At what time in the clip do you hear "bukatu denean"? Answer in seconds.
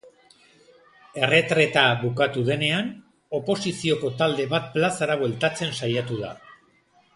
2.05-2.89